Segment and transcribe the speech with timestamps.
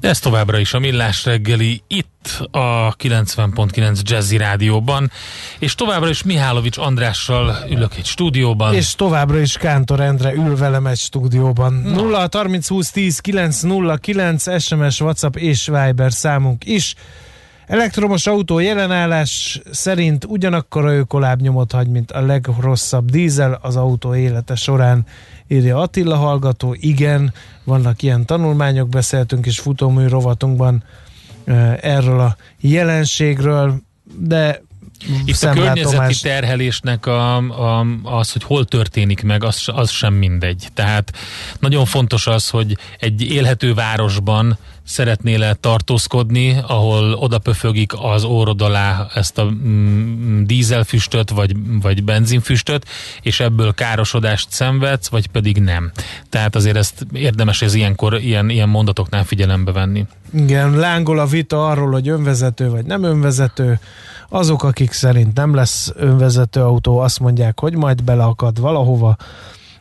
[0.00, 5.10] Ez továbbra is a Millás reggeli itt a 90.9 Jazzy Rádióban,
[5.58, 8.74] és továbbra is Mihálovics Andrással ülök egy stúdióban.
[8.74, 11.72] És továbbra is Kántor Endre ül velem egy stúdióban.
[11.72, 12.02] No.
[12.02, 16.94] 0 30 20 10 9 0 9 SMS, WhatsApp és Viber számunk is.
[17.68, 24.54] Elektromos autó jelenállás szerint ugyanakkor a ökolábnyomot hagy, mint a legrosszabb dízel az autó élete
[24.54, 25.06] során,
[25.48, 26.76] írja Attila hallgató.
[26.78, 27.32] Igen,
[27.64, 30.84] vannak ilyen tanulmányok, beszéltünk is futómű rovatunkban
[31.80, 33.82] erről a jelenségről,
[34.18, 34.62] de
[35.24, 40.68] itt a környezeti terhelésnek a, a, az, hogy hol történik meg, az, az sem mindegy.
[40.74, 41.12] Tehát
[41.58, 49.38] nagyon fontos az, hogy egy élhető városban szeretnél-e tartózkodni, ahol odapöfögik az órod alá ezt
[49.38, 52.84] a mm, dízelfüstöt, vagy, vagy benzinfüstöt,
[53.22, 55.90] és ebből károsodást szenvedsz, vagy pedig nem.
[56.28, 60.06] Tehát azért ezt érdemes ez ilyenkor, ilyen, ilyen mondatoknál figyelembe venni.
[60.32, 63.80] Igen, lángol a vita arról, hogy önvezető vagy nem önvezető.
[64.28, 69.16] Azok, akik szerint nem lesz önvezető autó, azt mondják, hogy majd beleakad valahova,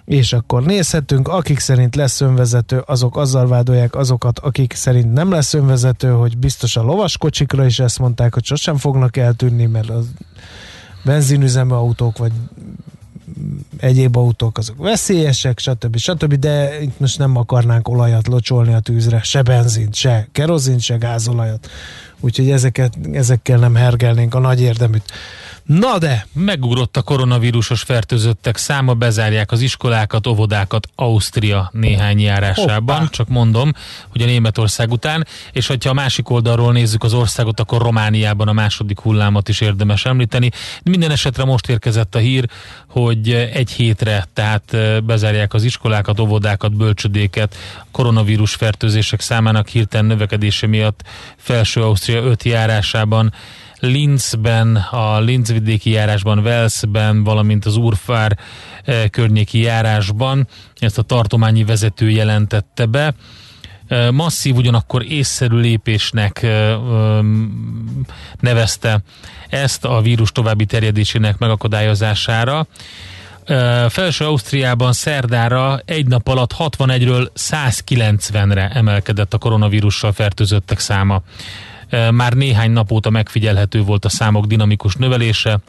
[0.08, 5.54] és akkor nézhetünk, akik szerint lesz önvezető, azok azzal vádolják azokat, akik szerint nem lesz
[5.54, 10.04] önvezető, hogy biztos a lovaskocsikra is ezt mondták, hogy sosem fognak eltűnni, mert a
[11.04, 12.32] benzinüzemű autók, vagy
[13.78, 15.98] egyéb autók azok veszélyesek, stb.
[15.98, 16.34] stb.
[16.34, 21.70] De itt most nem akarnánk olajat locsolni a tűzre, se benzint, se kerozint, se gázolajat.
[22.20, 25.12] Úgyhogy ezeket, ezekkel nem hergelnénk a nagy érdeműt.
[25.68, 26.28] Na de!
[26.34, 32.98] Megugrott a koronavírusos fertőzöttek száma, bezárják az iskolákat, óvodákat Ausztria néhány járásában.
[32.98, 33.10] Hoppá.
[33.10, 33.74] Csak mondom,
[34.10, 38.54] hogy a Németország után, és hogyha a másik oldalról nézzük az országot, akkor Romániában a
[38.54, 40.50] második hullámot is érdemes említeni.
[40.84, 42.50] Minden esetre most érkezett a hír,
[42.90, 47.56] hogy egy hétre, tehát bezárják az iskolákat, óvodákat, bölcsödéket,
[47.92, 51.02] koronavírus fertőzések számának hirtelen növekedése miatt
[51.38, 53.34] felső Ausztria öt járásában
[53.80, 58.38] Linzben, a Linzvidéki járásban, Velszben, valamint az Urfár
[58.84, 60.48] eh, környéki járásban.
[60.76, 63.14] Ezt a tartományi vezető jelentette be.
[63.88, 66.78] Eh, masszív, ugyanakkor észszerű lépésnek eh,
[68.40, 69.00] nevezte
[69.50, 72.68] ezt a vírus további terjedésének megakadályozására.
[73.90, 81.22] Felső Ausztriában szerdára egy nap alatt 61-ről 190-re emelkedett a koronavírussal fertőzöttek száma.
[82.12, 85.60] Már néhány nap óta megfigyelhető volt a számok dinamikus növelése,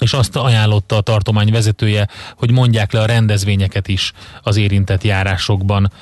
[0.00, 4.12] és azt ajánlotta a tartomány vezetője, hogy mondják le a rendezvényeket is
[4.42, 5.92] az érintett járásokban.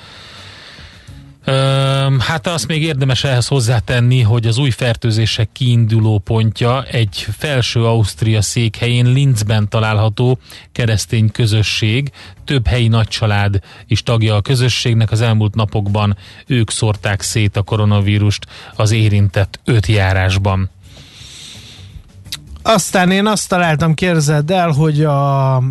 [2.19, 8.43] Hát azt még érdemes ehhez hozzátenni, hogy az új fertőzések kiinduló pontja egy felső Ausztria
[8.43, 10.39] székhelyén Linzben található
[10.73, 12.11] keresztény közösség.
[12.45, 15.11] Több helyi nagycsalád is tagja a közösségnek.
[15.11, 18.47] Az elmúlt napokban ők szórták szét a koronavírust
[18.77, 20.71] az érintett öt járásban.
[22.63, 25.63] Aztán én azt találtam, kérdezed el, hogy a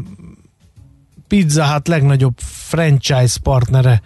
[1.27, 4.01] Pizza Hut legnagyobb franchise partnere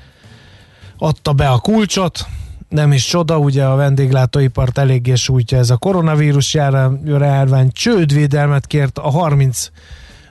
[0.97, 2.25] adta be a kulcsot,
[2.69, 9.09] nem is csoda, ugye a vendéglátóipart eléggé sújtja ez a koronavírus járvány, csődvédelmet kért a
[9.09, 9.69] 30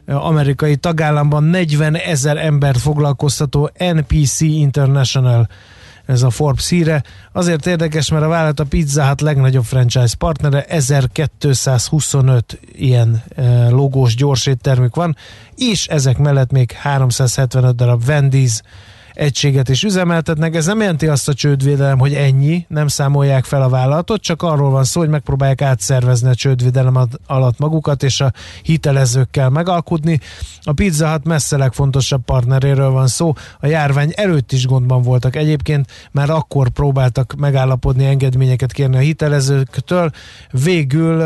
[0.06, 1.44] amerikai tagállamban.
[1.44, 5.48] 40 ezer ember foglalkoztató NPC International
[6.06, 7.02] ez a Forbes híre.
[7.32, 14.14] Azért érdekes, mert a vállalat a Pizza Hut legnagyobb franchise partnere, 1225 ilyen e, logós
[14.14, 15.16] gyorséttermük van,
[15.56, 18.60] és ezek mellett még 375 darab Wendy's,
[19.14, 20.54] egységet is üzemeltetnek.
[20.54, 24.70] Ez nem jelenti azt a csődvédelem, hogy ennyi, nem számolják fel a vállalatot, csak arról
[24.70, 28.32] van szó, hogy megpróbálják átszervezni a csődvédelem alatt magukat, és a
[28.62, 30.20] hitelezőkkel megalkudni.
[30.62, 33.32] A Pizza Hut messze legfontosabb partneréről van szó.
[33.60, 35.36] A járvány előtt is gondban voltak.
[35.36, 40.10] Egyébként már akkor próbáltak megállapodni, engedményeket kérni a hitelezőktől.
[40.50, 41.22] Végül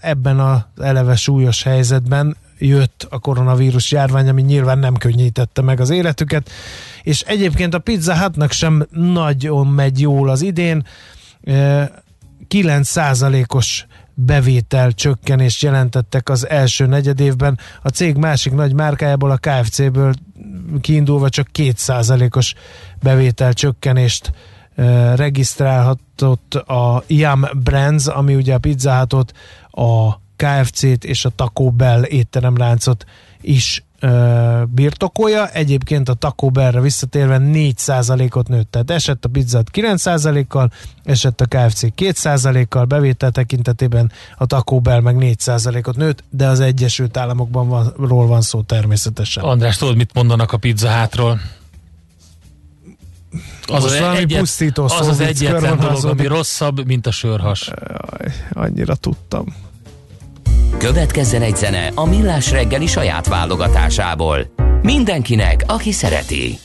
[0.00, 5.90] ebben az eleve súlyos helyzetben jött a koronavírus járvány, ami nyilván nem könnyítette meg az
[5.90, 6.50] életüket,
[7.02, 10.86] és egyébként a Pizza Hutnak sem nagyon megy jól az idén,
[12.48, 17.58] 9%-os bevétel csökkenést jelentettek az első negyedévben.
[17.82, 20.14] A cég másik nagy márkájából, a KFC-ből
[20.80, 22.54] kiindulva csak 2%-os
[23.02, 24.32] bevétel csökkenést
[25.14, 29.32] regisztrálhatott a Yum Brands, ami ugye a Pizza Hutot,
[29.70, 33.04] a KFC-t és a Taco Bell étteremláncot
[33.40, 33.84] is
[34.68, 35.48] birtokolja.
[35.48, 38.70] Egyébként a Taco Bellre visszatérve 4%-ot nőtt.
[38.70, 40.72] Tehát esett a pizzát 9%-kal,
[41.04, 47.16] esett a KFC 2%-kal, bevétel tekintetében a Taco Bell meg 4%-ot nőtt, de az Egyesült
[47.16, 49.44] Államokban van, ról van szó természetesen.
[49.44, 51.40] András, tudod, mit mondanak a pizza hátról?
[53.66, 57.70] Az az, egyet, az, az egyetlen dolog, ami rosszabb, mint a sörhas.
[58.52, 59.54] Annyira tudtam.
[60.78, 64.46] Következzen egy zene a Millás reggeli saját válogatásából.
[64.82, 66.58] Mindenkinek, aki szereti.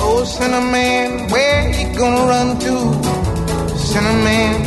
[0.00, 2.74] Oh, Cinnamon, where you gonna run to?
[3.92, 4.62] Cinnamon,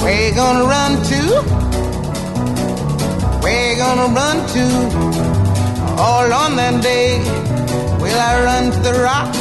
[0.00, 1.20] where you gonna run to?
[3.40, 5.35] Where you gonna run to?
[5.98, 7.18] All on that day.
[8.00, 9.32] Will I run to the rock?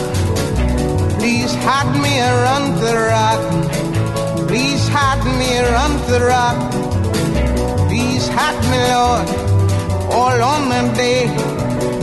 [1.20, 3.42] Please hide me and run to the rock.
[4.48, 6.58] Please hide me and run to the rock.
[7.90, 9.28] Please hide me, Lord,
[10.16, 11.28] all on that day.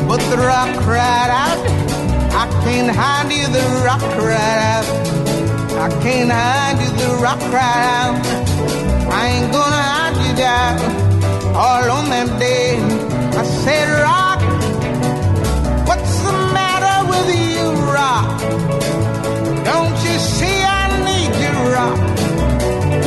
[0.08, 1.60] But the rock cried out,
[2.42, 4.86] I can't hide you, the rock cried out.
[5.84, 8.16] I can't hide you, the rock cried out.
[9.10, 10.76] I ain't gonna hide you down
[11.56, 12.76] all on that day.
[13.38, 14.21] I said, rock.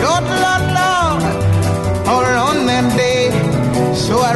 [0.06, 1.22] Lord, Lord, Lord,
[2.12, 3.32] all on that day.
[3.96, 4.34] So I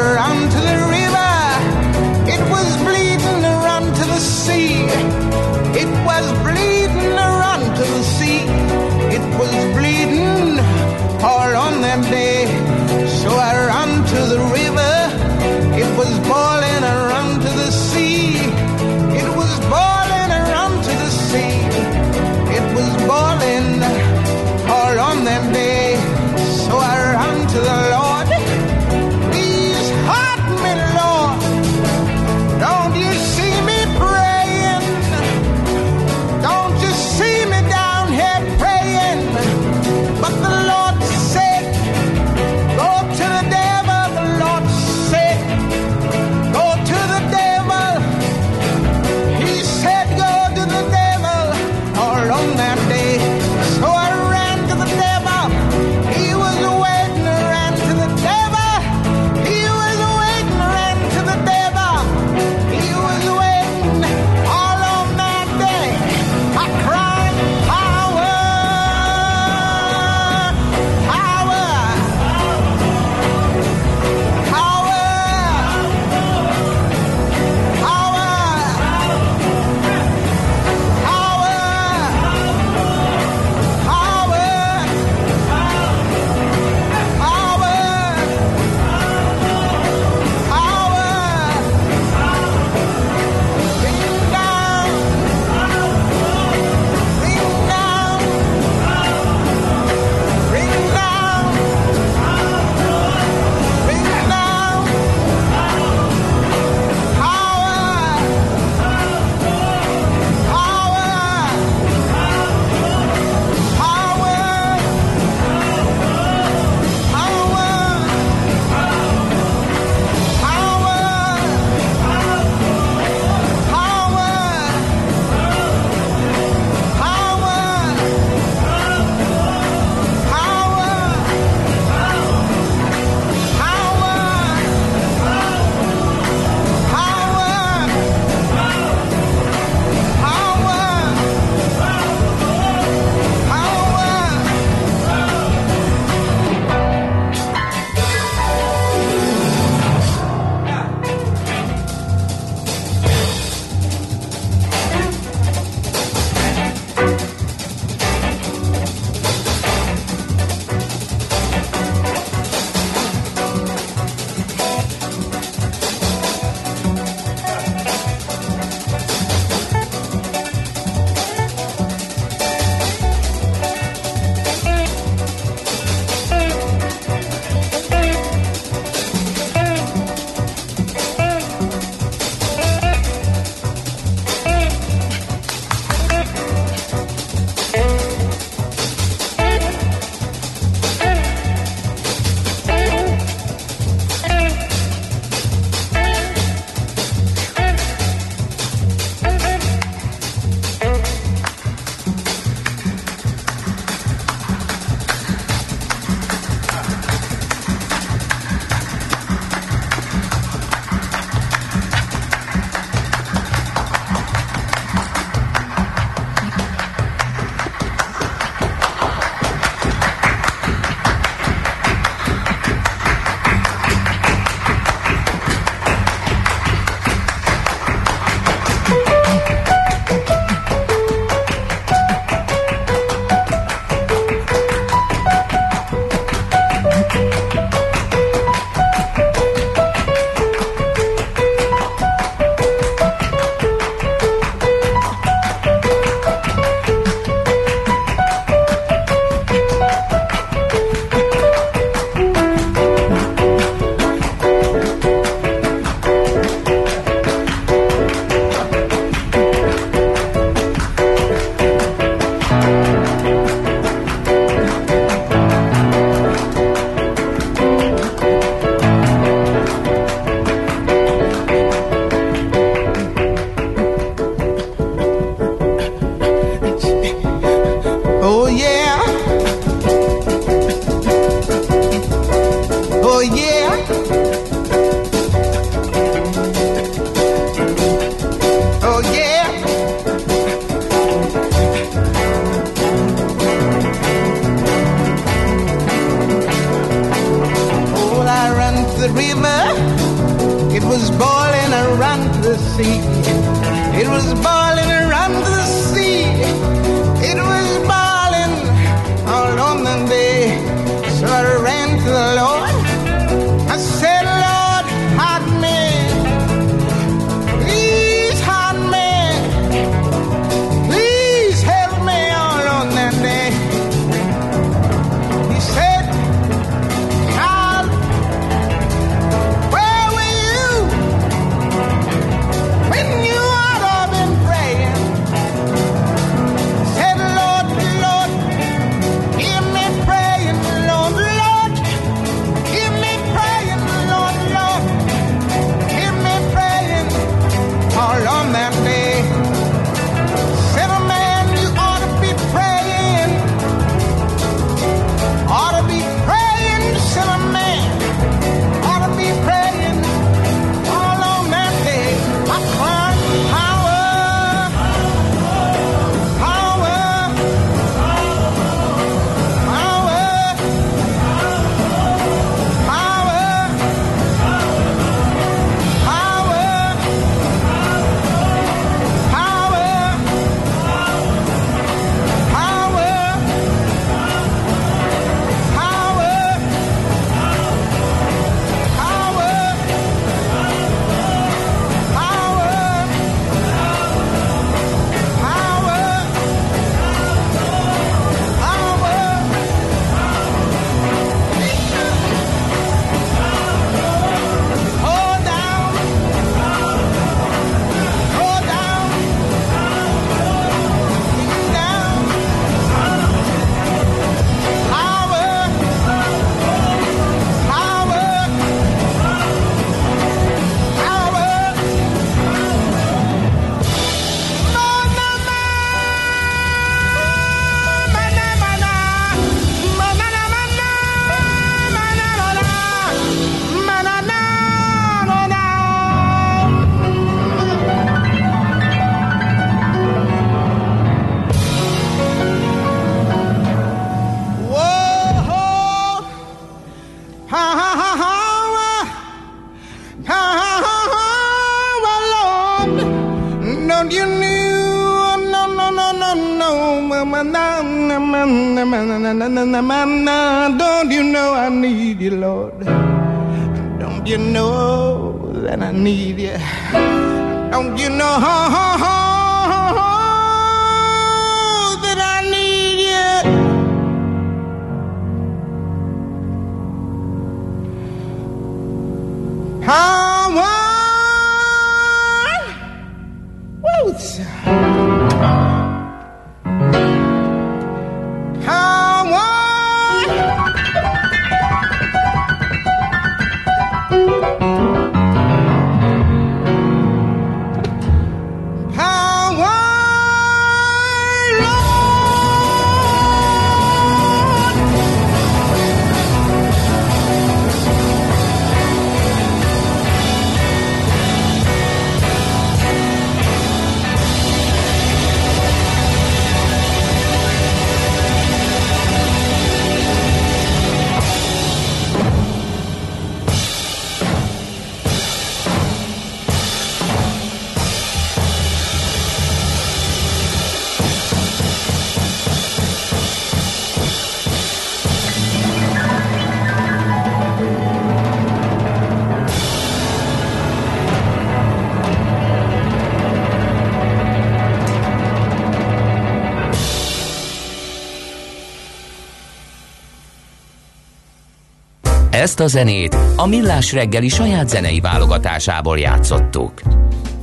[552.40, 556.82] Ezt a zenét a Millás reggeli saját zenei válogatásából játszottuk.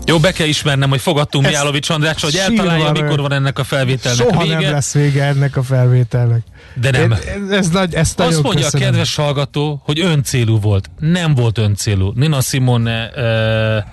[0.07, 3.65] Jó, be kell ismernem, hogy fogadtunk Ez Miálovics András, hogy eltalálja, mikor van ennek a
[3.65, 4.61] felvételnek Soha vége.
[4.61, 6.43] nem lesz vége ennek a felvételnek.
[6.75, 7.13] De nem.
[7.13, 8.87] Ez, ez nagy, nagyon Azt mondja köszönöm.
[8.87, 10.91] a kedves hallgató, hogy öncélú volt.
[10.99, 12.13] Nem volt öncélú.
[12.15, 13.85] Nina Simone uh,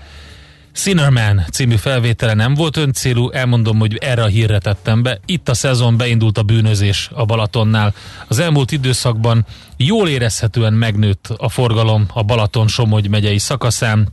[0.76, 5.20] Sinnerman című felvétele nem volt öncélú, elmondom, hogy erre a hírre tettem be.
[5.26, 7.94] Itt a szezon beindult a bűnözés a Balatonnál.
[8.28, 9.46] Az elmúlt időszakban
[9.78, 14.08] jól érezhetően megnőtt a forgalom a Balaton-Somogy megyei szakaszán,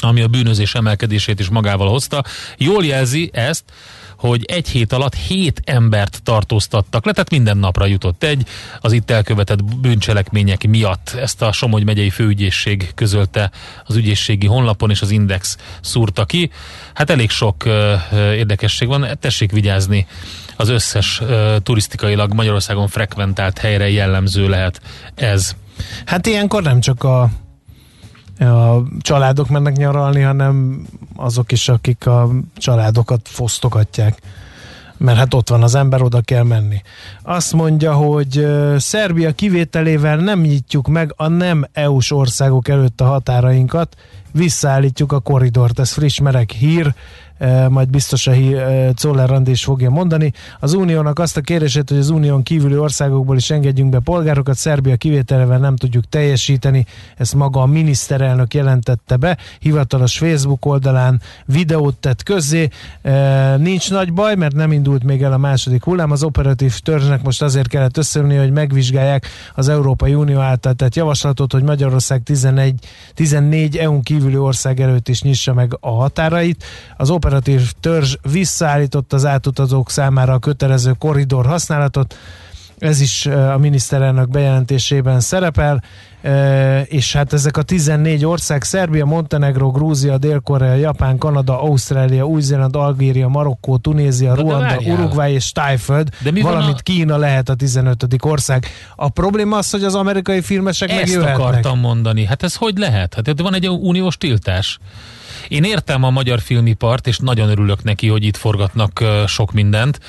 [0.00, 2.24] ami a bűnözés emelkedését is magával hozta.
[2.56, 3.64] Jól jelzi ezt,
[4.28, 8.46] hogy egy hét alatt hét embert tartóztattak le, tehát minden napra jutott egy
[8.80, 11.14] az itt elkövetett bűncselekmények miatt.
[11.20, 13.50] Ezt a Somogy megyei főügyészség közölte
[13.84, 16.50] az ügyészségi honlapon, és az Index szúrta ki.
[16.94, 17.72] Hát elég sok uh,
[18.12, 20.06] érdekesség van, tessék vigyázni
[20.56, 24.80] az összes uh, turisztikailag Magyarországon frekventált helyre jellemző lehet
[25.14, 25.54] ez.
[26.04, 27.30] Hát ilyenkor nem csak a
[28.42, 34.20] a családok mennek nyaralni, hanem azok is, akik a családokat fosztogatják.
[34.96, 36.82] Mert hát ott van az ember, oda kell menni.
[37.22, 43.96] Azt mondja, hogy Szerbia kivételével nem nyitjuk meg a nem EU-s országok előtt a határainkat,
[44.32, 45.78] visszaállítjuk a koridort.
[45.78, 46.94] Ez friss merek hír,
[47.68, 48.32] majd biztos a
[48.94, 50.32] Czoller Randi is fogja mondani.
[50.60, 54.96] Az Uniónak azt a kérését, hogy az Unión kívüli országokból is engedjünk be polgárokat, Szerbia
[54.96, 62.22] kivételével nem tudjuk teljesíteni, ezt maga a miniszterelnök jelentette be, hivatalos Facebook oldalán videót tett
[62.22, 62.68] közzé.
[63.56, 67.42] Nincs nagy baj, mert nem indult még el a második hullám, az operatív törzsnek most
[67.42, 72.74] azért kellett összeülni, hogy megvizsgálják az Európai Unió által tett javaslatot, hogy Magyarország 11,
[73.14, 76.64] 14 EU-n kívüli ország előtt is nyissa meg a határait.
[76.96, 82.16] Az operatív operatív törzs visszaállított az átutazók számára a kötelező koridor használatot.
[82.78, 85.82] Ez is a miniszterelnök bejelentésében szerepel,
[86.84, 93.28] és hát ezek a 14 ország, Szerbia, Montenegro, Grúzia, Dél-Korea, Japán, Kanada, Ausztrália, Új-Zéland, Algéria,
[93.28, 96.08] Marokkó, Tunézia, Ruanda, Uruguay és Tájföld,
[96.42, 96.82] valamint a...
[96.82, 98.06] Kína lehet a 15.
[98.20, 98.66] ország.
[98.96, 101.38] A probléma az, hogy az amerikai filmesek Ezt megjöhetnek.
[101.38, 102.24] akartam mondani.
[102.24, 103.14] Hát ez hogy lehet?
[103.14, 104.78] Hát van egy uniós tiltás.
[105.52, 110.00] Én értem a magyar filmipart, és nagyon örülök neki, hogy itt forgatnak sok mindent.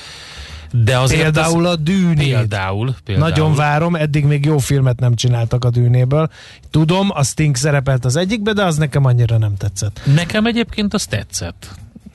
[0.72, 2.34] De azért például a dűnét.
[2.34, 3.30] Például, például.
[3.30, 6.30] Nagyon várom, eddig még jó filmet nem csináltak a dűnéből.
[6.72, 10.02] Tudom, a Sting szerepelt az egyikbe, de az nekem annyira nem tetszett.
[10.16, 11.68] Nekem egyébként az tetszett.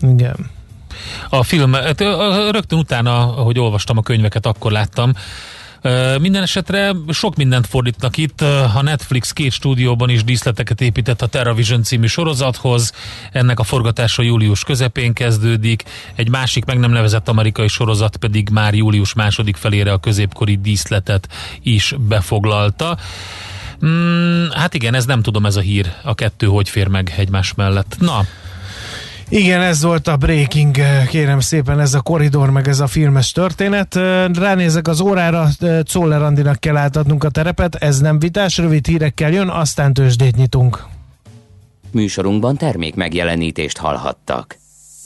[0.02, 0.50] Igen.
[1.28, 2.00] A film, hát,
[2.50, 5.12] rögtön utána, hogy olvastam a könyveket, akkor láttam,
[6.20, 8.40] minden esetre sok mindent fordítnak itt.
[8.74, 12.92] A Netflix két stúdióban is díszleteket épített a TerraVision című sorozathoz.
[13.32, 15.82] Ennek a forgatása július közepén kezdődik.
[16.14, 21.28] Egy másik meg nem nevezett amerikai sorozat pedig már július második felére a középkori díszletet
[21.62, 22.98] is befoglalta.
[23.86, 27.54] Mm, hát igen, ez nem tudom ez a hír, a kettő hogy fér meg egymás
[27.54, 27.96] mellett.
[27.98, 28.24] Na,
[29.28, 30.76] igen, ez volt a Breaking,
[31.08, 33.94] kérem szépen, ez a koridor, meg ez a filmes történet.
[34.34, 35.48] Ránézek az órára,
[35.84, 40.86] Czoller Andinak kell átadnunk a terepet, ez nem vitás, rövid hírekkel jön, aztán tőzsdét nyitunk.
[41.90, 44.56] Műsorunkban termék megjelenítést hallhattak.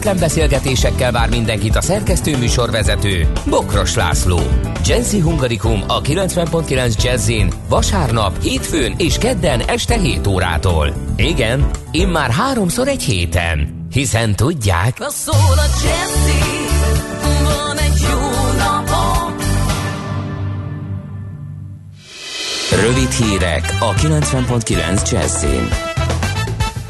[0.00, 4.38] kötetlen beszélgetésekkel vár mindenkit a szerkesztő műsorvezető, Bokros László.
[4.84, 10.94] Jazzy Hungarikum a 90.9 Jazzin vasárnap, hétfőn és kedden este 7 órától.
[11.16, 13.86] Igen, immár háromszor egy héten.
[13.92, 14.98] Hiszen tudják...
[14.98, 16.38] Na szól a Jazzy,
[17.44, 19.36] van egy jó napom.
[22.82, 25.89] Rövid hírek a 90.9 Jazzin.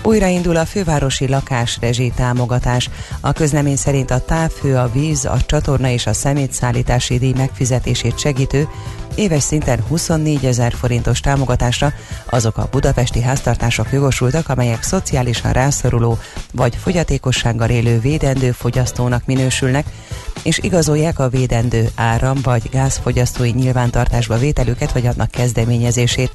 [0.03, 2.91] Újraindul a fővárosi lakásrezsi támogatás.
[3.21, 8.69] A közlemény szerint a távhő, a víz, a csatorna és a szemétszállítási díj megfizetését segítő
[9.15, 11.93] éves szinten 24 ezer forintos támogatásra
[12.25, 16.19] azok a budapesti háztartások jogosultak, amelyek szociálisan rászoruló
[16.53, 19.87] vagy fogyatékossággal élő védendő fogyasztónak minősülnek,
[20.43, 26.31] és igazolják a védendő áram vagy gázfogyasztói nyilvántartásba vételüket vagy annak kezdeményezését.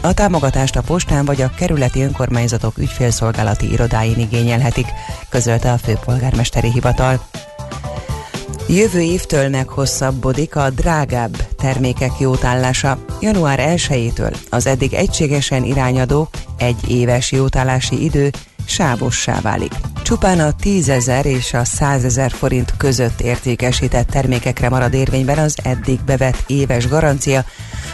[0.00, 4.86] A támogatást a postán vagy a kerületi önkormányzatok ügyfélszolgálati irodáin igényelhetik,
[5.28, 7.20] közölte a főpolgármesteri hivatal.
[8.68, 12.98] Jövő évtől meghosszabbodik a drágább termékek jótállása.
[13.20, 18.30] Január 1-től az eddig egységesen irányadó egy éves jótállási idő
[18.66, 19.72] sávossá válik.
[20.02, 25.56] Csupán a 10 ezer és a 100 ezer forint között értékesített termékekre marad érvényben az
[25.62, 27.44] eddig bevett éves garancia,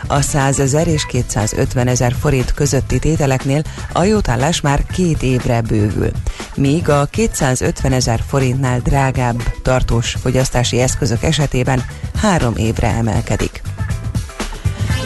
[0.07, 6.11] a 100 ezer és 250 ezer forint közötti tételeknél a jótállás már két évre bővül,
[6.55, 13.64] míg a 250 ezer forintnál drágább tartós fogyasztási eszközök esetében három évre emelkedik.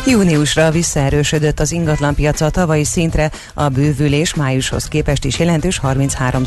[0.08, 6.42] Júniusra visszaerősödött az ingatlanpiaca a tavalyi szintre, a bővülés májushoz képest is jelentős 33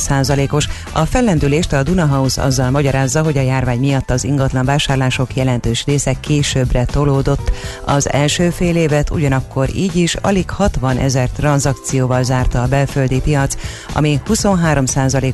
[0.49, 5.85] os A fellendülést a Dunahouse azzal magyarázza, hogy a járvány miatt az ingatlan vásárlások jelentős
[5.85, 7.51] része későbbre tolódott.
[7.85, 13.55] Az első fél évet ugyanakkor így is alig 60 ezer tranzakcióval zárta a belföldi piac,
[13.93, 14.83] ami 23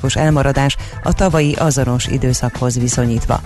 [0.01, 3.41] os elmaradás a tavalyi azonos időszakhoz viszonyítva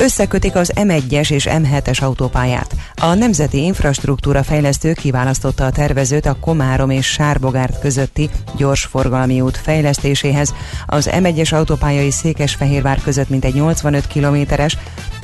[0.00, 2.74] összekötik az M1-es és M7-es autópályát.
[2.94, 10.54] A Nemzeti Infrastruktúra Fejlesztő kiválasztotta a tervezőt a Komárom és Sárbogárt közötti gyorsforgalmi út fejlesztéséhez.
[10.86, 14.76] Az M1-es autópályai Székesfehérvár között mintegy 85 kilométeres,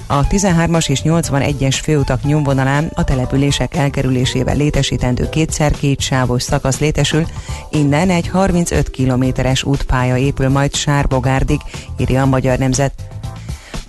[0.06, 7.26] a 13-as és 81-es főutak nyomvonalán a települések elkerülésével létesítendő kétszer két sávos szakasz létesül,
[7.70, 11.60] innen egy 35 kilométeres útpálya épül majd Sárbogárdig,
[11.98, 12.92] írja a Magyar Nemzet.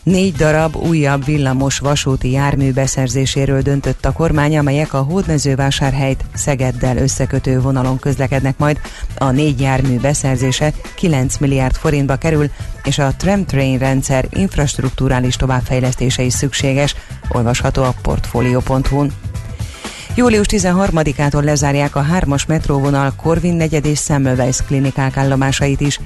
[0.08, 7.60] Négy darab újabb villamos vasúti jármű beszerzéséről döntött a kormány, amelyek a Hódmezővásárhelyt Szegeddel összekötő
[7.60, 8.80] vonalon közlekednek majd.
[9.18, 12.50] A négy jármű beszerzése 9 milliárd forintba kerül,
[12.84, 16.96] és a tramtrain rendszer infrastruktúrális továbbfejlesztése is szükséges,
[17.30, 19.12] olvasható a portfolio.hu-n.
[20.16, 26.00] Július 13-ától lezárják a 3-as metróvonal Korvin negyed és Semmelweis klinikák állomásait is.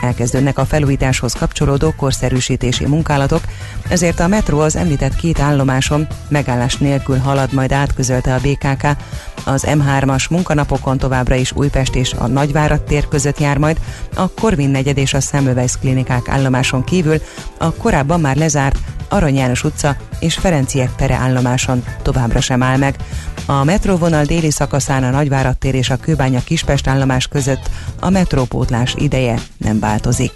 [0.00, 3.40] Elkezdődnek a felújításhoz kapcsolódó korszerűsítési munkálatok,
[3.88, 8.86] ezért a metró az említett két állomáson megállás nélkül halad majd át, közölte a BKK.
[9.44, 13.80] Az M3-as munkanapokon továbbra is Újpest és a Nagyvárad tér között jár majd,
[14.14, 17.22] a Korvin negyed és a Semmelweis klinikák állomáson kívül
[17.58, 22.96] a korábban már lezárt Arany János utca és Ferenciek tere állomáson továbbra sem áll meg.
[23.46, 28.94] A metróvonal déli szakaszán a Nagyvárad tér és a Kőbánya Kispest állomás között a metrópótlás
[28.96, 30.32] ideje nem változik.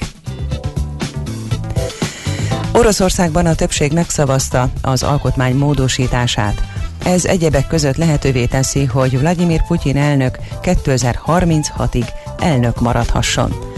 [2.73, 6.63] Oroszországban a többség megszavazta az alkotmány módosítását.
[7.05, 12.09] Ez egyebek között lehetővé teszi, hogy Vladimir Putyin elnök 2036-ig
[12.39, 13.72] elnök maradhasson.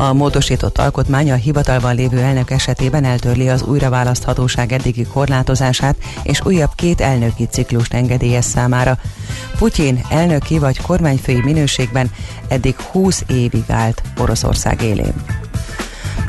[0.00, 6.70] A módosított alkotmány a hivatalban lévő elnök esetében eltörli az újraválaszthatóság eddigi korlátozását, és újabb
[6.74, 8.98] két elnöki ciklust engedélyez számára.
[9.58, 12.10] Putyin elnöki vagy kormányfői minőségben
[12.48, 15.14] eddig 20 évig állt Oroszország élén.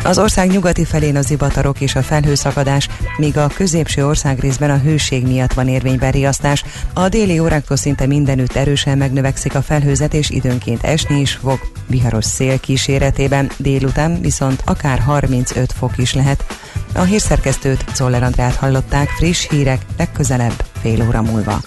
[0.04, 2.88] Az ország nyugati felén az ivatarok és a felhőszakadás,
[3.18, 6.64] míg a középső országrészben a hőség miatt van érvényben riasztás.
[6.94, 12.26] A déli óráktól szinte mindenütt erősen megnövekszik a felhőzet, és időnként esni is fog, viharos
[12.26, 16.46] szél kíséretében, délután viszont akár 35 fok is lehet.
[16.94, 21.60] A hírszerkesztőt Czoller Andrát hallották, friss hírek legközelebb fél óra múlva.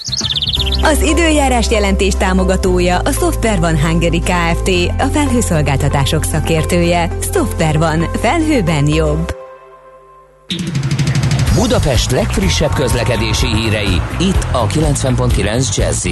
[0.83, 4.71] Az időjárás jelentés támogatója a Software van Hungary Kft.
[4.99, 7.11] A felhőszolgáltatások szakértője.
[7.33, 8.07] Software van.
[8.21, 9.37] Felhőben jobb.
[11.55, 16.07] Budapest legfrissebb közlekedési hírei, itt a 90.9 jazz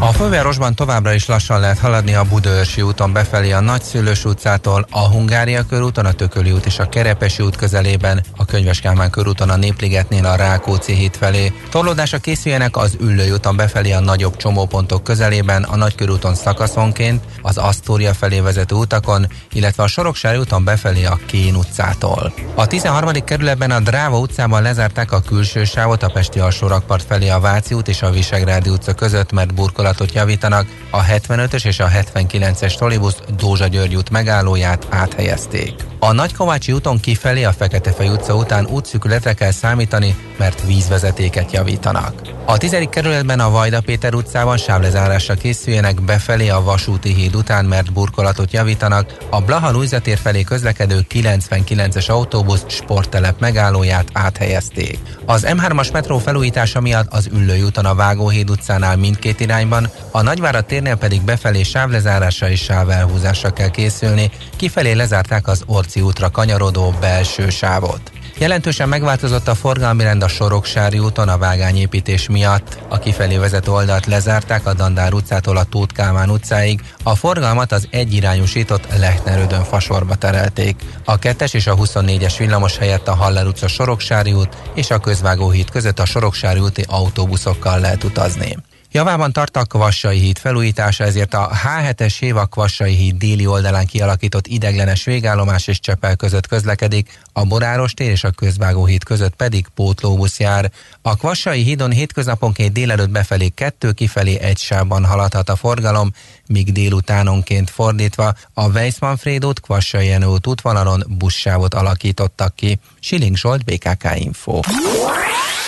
[0.00, 5.08] a fővárosban továbbra is lassan lehet haladni a Budaörsi úton befelé a Nagyszülős utcától, a
[5.08, 9.56] Hungária körúton, a Tököli út és a Kerepesi út közelében, a Könyves Kálmán körúton a
[9.56, 11.52] Népligetnél a Rákóczi híd felé.
[11.70, 18.14] Torlódásra készüljenek az Üllői úton befelé a nagyobb csomópontok közelében, a Nagykörúton szakaszonként, az Asztória
[18.14, 22.32] felé vezető utakon, illetve a Soroksári úton befelé a Kén utcától.
[22.54, 23.24] A 13.
[23.24, 27.88] kerületben a Dráva utcában lezárták a külső sávot a Pesti alsórakpart felé a Váci út
[27.88, 33.16] és a Visegrádi utca között, mert burkolat gyakorlatot javítanak, a 75-ös és a 79-es trolibusz
[33.36, 35.74] Dózsa György út megállóját áthelyezték.
[36.00, 42.12] A Nagykovácsi úton kifelé a Feketefej utca után útszükületre kell számítani, mert vízvezetéket javítanak.
[42.44, 42.76] A 10.
[42.90, 49.16] kerületben a Vajda Péter utcában sávlezárásra készüljenek befelé a Vasúti híd után, mert burkolatot javítanak.
[49.30, 54.98] A Blaha Lujzatér felé közlekedő 99-es autóbusz sporttelep megállóját áthelyezték.
[55.26, 59.77] Az M3-as metró felújítása miatt az Üllői úton a Vágóhíd utcánál mindkét irányban,
[60.10, 66.30] a Nagyvárad térnél pedig befelé sávlezárásra és sávelhúzásra kell készülni, kifelé lezárták az Orci útra
[66.30, 68.00] kanyarodó belső sávot.
[68.38, 72.78] Jelentősen megváltozott a forgalmi rend a Soroksári úton a vágányépítés miatt.
[72.88, 76.80] A kifelé vezető oldalt lezárták a Dandár utcától a Tóth utcáig.
[77.02, 80.82] A forgalmat az egyirányosított Lechnerödön fasorba terelték.
[81.04, 85.70] A 2-es és a 24-es villamos helyett a Haller utca Soroksári út és a Közvágóhíd
[85.70, 88.56] között a Soroksári úti autóbuszokkal lehet utazni.
[88.92, 94.46] Javában tart a Kvassai híd felújítása, ezért a H7-es Héva Kvassai híd déli oldalán kialakított
[94.46, 99.66] ideglenes végállomás és Csepel között közlekedik, a Boráros tér és a Közvágó híd között pedig
[99.74, 100.70] pótlóbusz jár.
[101.02, 106.12] A Kvassai hídon hétköznaponként délelőtt befelé kettő, kifelé egy sávban haladhat a forgalom,
[106.46, 112.78] míg délutánonként fordítva a Weissmanfréd út Kvassai út útvonalon buszsávot alakítottak ki.
[113.00, 114.60] Siling Zsolt, BKK Info.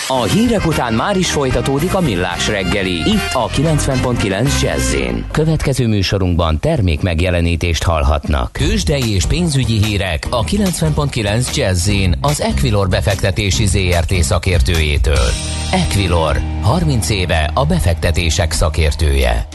[0.08, 2.92] A hírek után már is folytatódik a millás reggeli.
[2.92, 4.96] Itt a 90.9 jazz
[5.30, 8.52] Következő műsorunkban termék megjelenítést hallhatnak.
[8.52, 15.28] Kősdei és pénzügyi hírek a 90.9 jazz az Equilor befektetési ZRT szakértőjétől.
[15.72, 19.46] Equilor, 30 éve a befektetések szakértője.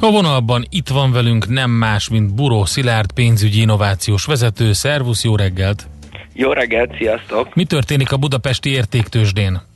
[0.00, 4.72] A vonalban itt van velünk nem más, mint Buró Szilárd pénzügyi innovációs vezető.
[4.72, 5.86] Szervusz, jó reggelt!
[6.32, 7.54] Jó reggelt, sziasztok!
[7.54, 9.70] Mi történik a budapesti értéktősdén?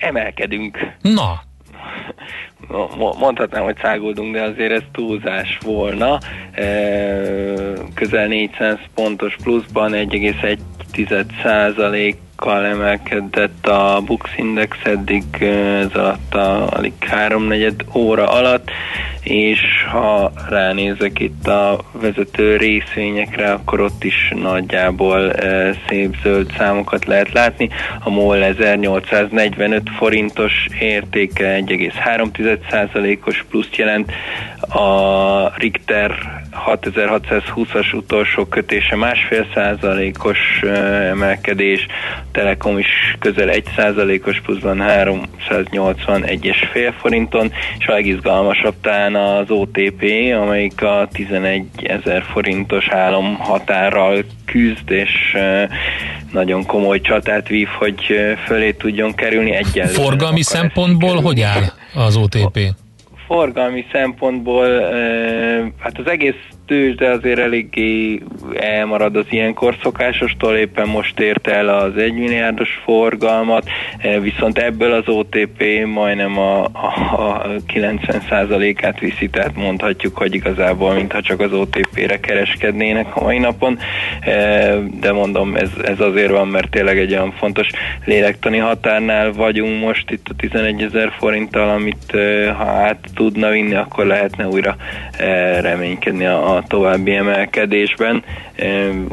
[0.00, 0.78] Emelkedünk.
[1.02, 1.40] Na,
[2.96, 6.18] Mo- Mondhatnám, hogy száguldunk, de azért ez túlzás volna.
[6.52, 6.64] E,
[7.94, 10.58] Közel 400 pontos pluszban 1,1
[12.40, 18.70] kal emelkedett a Bux Index eddig e, ez alatt a alig háromnegyed óra alatt,
[19.22, 27.04] és ha ránézek itt a vezető részvényekre, akkor ott is nagyjából e, szép zöld számokat
[27.04, 27.68] lehet látni.
[28.04, 34.12] A MOL 1845 forintos értéke 1,3%-os pluszt jelent,
[34.60, 40.38] a Richter 6620-as utolsó kötése másfél százalékos
[41.10, 41.86] emelkedés,
[42.32, 50.04] Telekom is közel 1 százalékos pluszban 381,5 forinton, és a legizgalmasabb talán az OTP,
[50.40, 55.36] amelyik a 11 ezer forintos álom határral küzd, és
[56.32, 58.14] nagyon komoly csatát vív, hogy
[58.46, 60.02] fölé tudjon kerülni egyenlően.
[60.02, 61.26] forgalmi szempontból kerülni.
[61.26, 62.58] hogy áll az OTP?
[63.30, 64.80] Forgalmi szempontból,
[65.78, 68.20] hát az egész tőzsde azért eléggé
[68.54, 74.92] elmarad az ilyenkor szokásostól, éppen most ért el az 1 milliárdos forgalmat, eh, viszont ebből
[74.92, 76.68] az OTP majdnem a, a,
[77.12, 83.78] a 90%-át viszi, tehát mondhatjuk, hogy igazából mintha csak az OTP-re kereskednének a mai napon,
[84.20, 87.68] eh, de mondom, ez, ez azért van, mert tényleg egy olyan fontos
[88.04, 93.74] lélektani határnál vagyunk most itt a 11 ezer forinttal, amit eh, ha át tudna vinni,
[93.74, 94.76] akkor lehetne újra
[95.60, 98.24] reménykedni a további emelkedésben,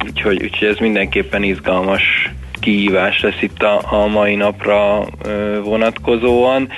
[0.06, 5.06] úgyhogy, úgyhogy ez mindenképpen izgalmas kihívás lesz itt a, a mai napra
[5.64, 6.70] vonatkozóan,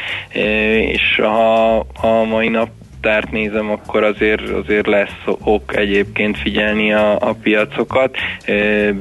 [0.92, 2.70] és ha a mai nap
[3.02, 8.16] tárt nézem, akkor azért, azért lesz ok egyébként figyelni a, a piacokat.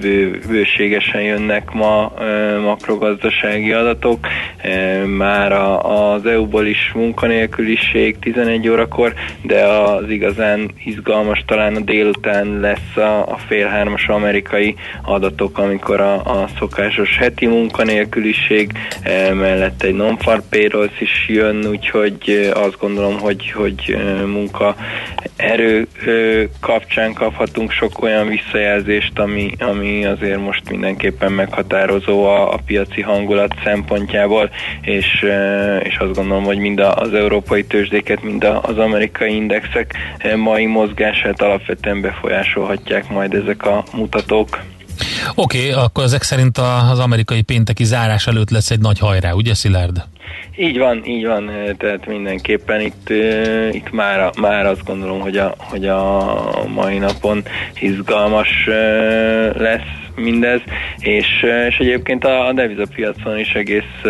[0.00, 2.12] Bő, bőségesen jönnek ma
[2.62, 4.26] makrogazdasági adatok.
[5.16, 12.60] Már a, az EU-ból is munkanélküliség 11 órakor, de az igazán izgalmas talán a délután
[12.60, 18.72] lesz a, a fél hármas amerikai adatok, amikor a, a szokásos heti munkanélküliség
[19.34, 20.42] mellett egy non-farm
[20.98, 23.87] is jön, úgyhogy azt gondolom, hogy, hogy
[24.26, 24.76] munka
[25.36, 32.58] erő eh, kapcsán kaphatunk sok olyan visszajelzést, ami, ami azért most mindenképpen meghatározó a, a
[32.66, 35.26] piaci hangulat szempontjából, és,
[35.82, 39.94] és azt gondolom, hogy mind az európai tőzsdéket, mind az amerikai indexek
[40.36, 44.62] mai mozgását alapvetően befolyásolhatják majd ezek a mutatók.
[45.34, 46.58] Oké, okay, akkor ezek szerint
[46.90, 50.02] az amerikai pénteki zárás előtt lesz egy nagy hajrá, ugye Szilárd?
[50.60, 55.36] Így van, így van, eh, tehát mindenképpen itt, eh, itt már, már azt gondolom, hogy
[55.36, 56.34] a, hogy a
[56.74, 57.42] mai napon
[57.80, 60.60] izgalmas eh, lesz mindez,
[60.98, 61.26] és,
[61.68, 64.02] és egyébként a, a devizapiacon is egész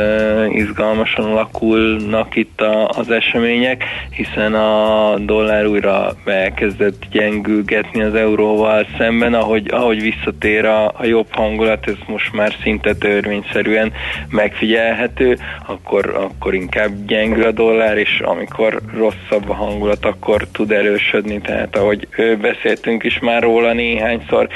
[0.50, 9.34] izgalmasan alakulnak itt a, az események, hiszen a dollár újra elkezdett gyengülgetni az euróval szemben,
[9.34, 13.92] ahogy, ahogy visszatér a, a jobb hangulat, ez most már szinte törvényszerűen
[14.30, 21.40] megfigyelhető, akkor, akkor inkább gyengül a dollár, és amikor rosszabb a hangulat, akkor tud erősödni,
[21.40, 22.08] tehát ahogy
[22.40, 24.48] beszéltünk is már róla néhányszor,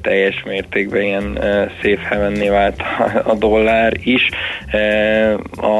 [0.00, 1.38] teljes mértékben ilyen
[1.82, 2.82] safe vált
[3.24, 4.28] a dollár is,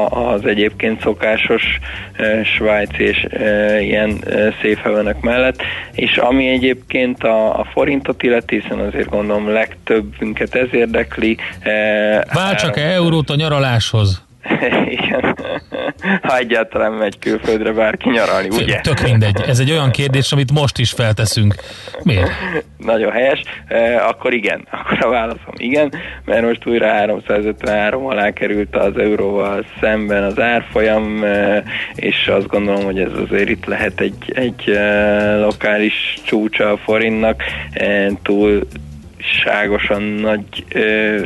[0.09, 1.79] az egyébként szokásos
[2.43, 3.25] svájci és
[3.79, 4.23] ilyen
[4.61, 10.67] safe havenek mellett, és ami egyébként a, a forintot illeti, hiszen azért gondolom legtöbbünket ez
[10.71, 11.37] érdekli.
[11.59, 14.24] eh, Váltsak-e eurót a nyaraláshoz?
[14.97, 15.37] Igen.
[16.21, 18.81] Ha egyáltalán megy külföldre bárki nyaralni, ugye?
[18.81, 19.41] Tök mindegy.
[19.47, 21.55] Ez egy olyan kérdés, amit most is felteszünk.
[22.03, 22.29] Miért?
[22.77, 23.41] Nagyon helyes.
[23.67, 24.67] E, akkor igen.
[24.71, 25.93] Akkor a válaszom igen,
[26.25, 31.63] mert most újra 353 alá került az euróval szemben az árfolyam, e,
[31.95, 37.43] és azt gondolom, hogy ez azért itt lehet egy, egy e, lokális csúcsa a forintnak,
[38.21, 38.67] túl
[39.43, 40.79] ságosan nagy ö,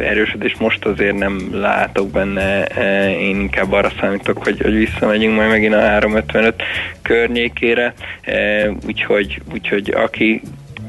[0.03, 2.63] erősödés most azért nem látok benne,
[3.19, 6.63] én inkább arra számítok, hogy, hogy visszamegyünk majd megint a 355
[7.01, 7.93] környékére,
[8.25, 10.41] ö, úgyhogy, úgyhogy aki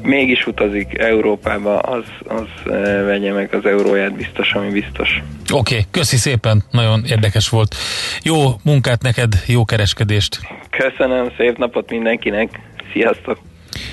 [0.03, 5.09] mégis utazik Európába, az, az eh, vegye meg az euróját biztos, ami biztos.
[5.53, 7.75] Oké, okay, köszi szépen, nagyon érdekes volt.
[8.23, 10.39] Jó munkát neked, jó kereskedést!
[10.69, 12.59] Köszönöm, szép napot mindenkinek,
[12.93, 13.50] sziasztok!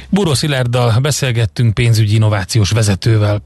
[0.08, 3.42] Buró Szilárddal beszélgettünk pénzügyi innovációs vezetővel.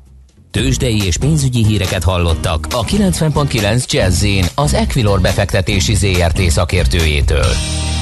[0.51, 7.47] Tőzsdei és pénzügyi híreket hallottak a 90.9 jazz az Equilor befektetési ZRT szakértőjétől.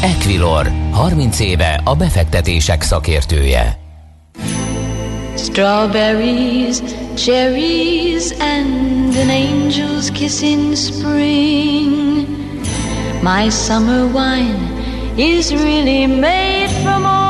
[0.02, 3.78] Equilor, 30 éve a befektetések szakértője.
[5.36, 6.76] Strawberries,
[7.16, 12.26] cherries and an angel's kiss in spring.
[13.22, 14.80] My summer wine
[15.16, 17.29] is really made from all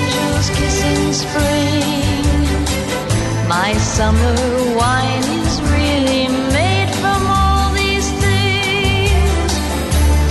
[0.41, 1.93] angel's kiss in spring.
[3.47, 4.35] My summer
[4.75, 9.53] wine is really made from all these things.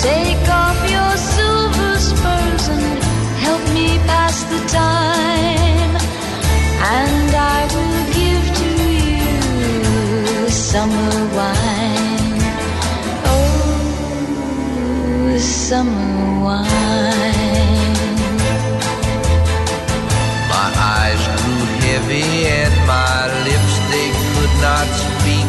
[0.03, 3.03] Take off your silver spurs and
[3.47, 5.97] help me pass the time.
[6.83, 8.71] And I will give to
[9.11, 12.41] you summer wine.
[13.33, 17.30] Oh, summer wine.
[22.13, 25.47] And my lips they could not speak.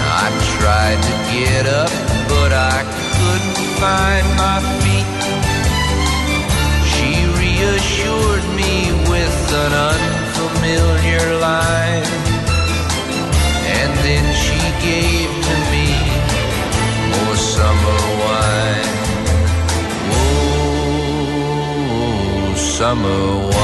[0.00, 1.92] I tried to get up,
[2.32, 2.80] but I
[3.12, 5.08] couldn't find my feet.
[6.92, 8.72] She reassured me
[9.12, 12.08] with an unfamiliar line,
[13.76, 15.88] and then she gave to me
[17.12, 18.90] more summer wine.
[20.16, 21.24] Oh,
[22.56, 23.55] summer wine.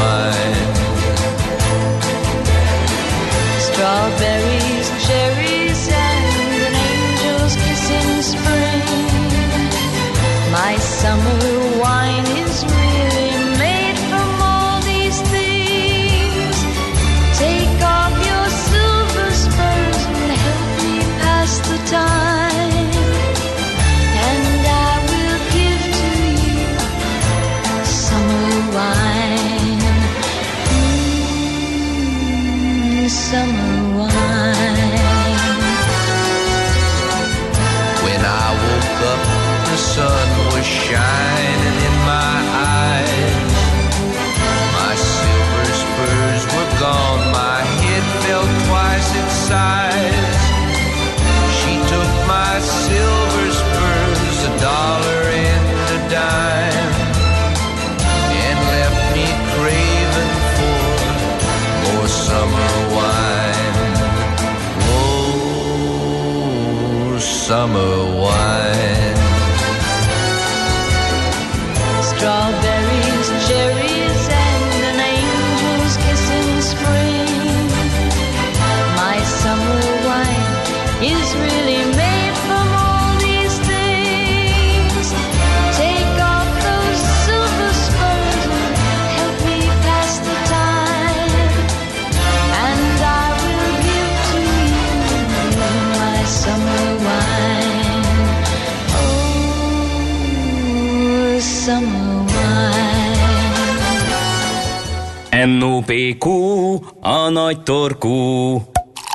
[81.04, 85.06] Is really made from all these things.
[85.76, 88.74] Take off those silver spurs and
[89.18, 91.50] help me pass the time.
[92.70, 94.40] And I will give to
[94.72, 94.94] you
[95.98, 98.06] my summer wine.
[98.94, 99.10] Oh,
[101.40, 102.10] summer.
[105.32, 106.24] NOPQ,
[107.02, 108.62] a nagy torkú.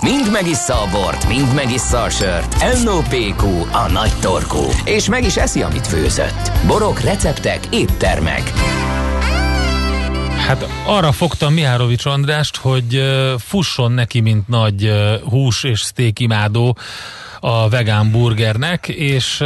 [0.04, 2.84] Mind megissza a bort, mind megissza a sört.
[2.84, 4.64] NOPQ, a nagy torkú.
[4.86, 6.52] És meg is eszi, amit főzött.
[6.68, 8.52] Borok, receptek, éttermek.
[10.48, 13.02] Hát arra fogtam Mihárovics Andrást, hogy
[13.38, 14.92] fusson neki, mint nagy
[15.30, 16.78] hús és szték imádó
[17.40, 19.44] a vegán burgernek, és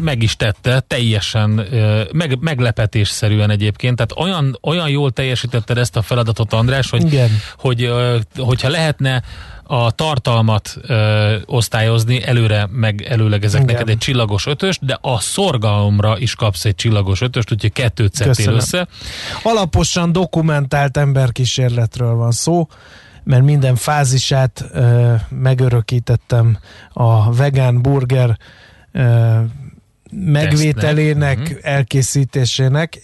[0.00, 1.66] meg is tette teljesen,
[2.12, 7.30] meg, meglepetésszerűen egyébként, tehát olyan, olyan jól teljesítetted ezt a feladatot, András, hogy, Igen.
[7.56, 7.92] hogy
[8.36, 9.22] hogyha lehetne
[9.74, 13.74] a tartalmat ö, osztályozni, előre meg előlegezek Igen.
[13.74, 18.52] neked egy csillagos ötöst, de a szorgalomra is kapsz egy csillagos ötöst, úgyhogy kettőt szedtél
[18.52, 18.86] össze.
[19.42, 22.68] Alaposan dokumentált emberkísérletről van szó,
[23.24, 26.58] mert minden fázisát ö, megörökítettem
[26.92, 28.36] a vegán burger
[28.92, 29.38] ö,
[30.10, 31.52] megvételének, Mhm.
[31.62, 32.98] elkészítésének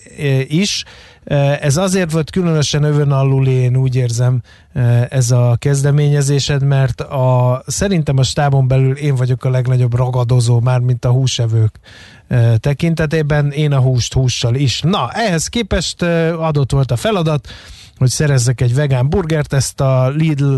[0.48, 0.84] is.
[1.30, 4.40] Ö, Ez azért volt különösen övön alul, én úgy érzem,
[4.72, 10.60] ö, ez a kezdeményezésed, mert a, szerintem a stábon belül én vagyok a legnagyobb ragadozó,
[10.60, 11.80] már mint a húsevők
[12.28, 14.80] ö, tekintetében, én a húst hússal is.
[14.80, 16.02] Na, ehhez képest
[16.38, 17.48] adott volt a feladat,
[17.96, 20.56] hogy szerezzek egy vegán burgert, ezt a Lidl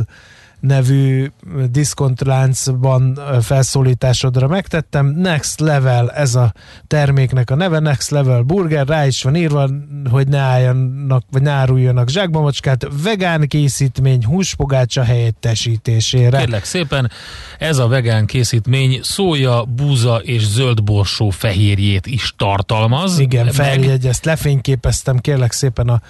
[0.61, 1.31] nevű
[1.71, 5.07] diszkontláncban felszólításodra megtettem.
[5.07, 6.53] Next Level, ez a
[6.87, 9.69] terméknek a neve, Next Level Burger, rá is van írva,
[10.11, 16.39] hogy ne álljanak, vagy ne áruljanak zsákba macskát, vegán készítmény húspogácsa helyettesítésére.
[16.39, 17.11] Kérlek szépen,
[17.59, 23.19] ez a vegán készítmény szója, búza és zöld borsó fehérjét is tartalmaz.
[23.19, 26.03] Igen, feljegyezt, lefényképeztem kérlek szépen a,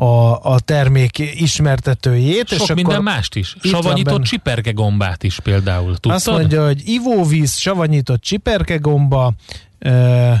[0.00, 2.48] a, a termék ismertetőjét.
[2.48, 3.56] Sok és minden akkor mást is.
[3.62, 5.90] Savanyított csiperke gombát is például.
[5.90, 6.12] Tudtad?
[6.12, 9.32] Azt mondja, hogy ivóvíz, savanyított csiperkegomba,
[9.78, 10.32] ö,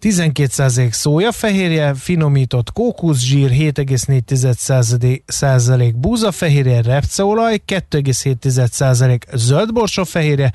[0.00, 10.52] 12% szójafehérje, finomított kókuszsír, 7,4% búzafehérje, repceolaj, 2,7% zöldborsófehérje,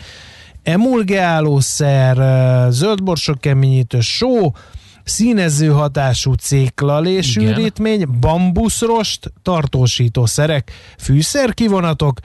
[0.63, 2.17] emulgeálószer,
[2.71, 4.51] zöldborsó keményítő, só,
[5.07, 12.19] színező hatású céklalésűrítmény, bambuszrost, tartósítószerek, fűszerkivonatok,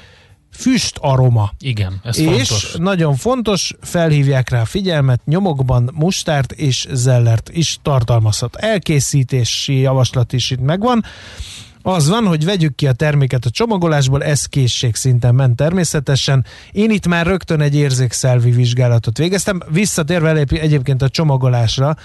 [0.52, 1.52] füst aroma.
[1.58, 2.74] Igen, ez és fontos.
[2.78, 8.56] nagyon fontos, felhívják rá a figyelmet, nyomokban mustárt és zellert is tartalmazhat.
[8.56, 11.04] Elkészítési javaslat is itt megvan.
[11.82, 16.44] Az van, hogy vegyük ki a terméket a csomagolásból, ez készségszinten ment természetesen.
[16.72, 19.60] Én itt már rögtön egy érzékszelvi vizsgálatot végeztem.
[19.68, 21.96] Visszatérve egyébként a csomagolásra,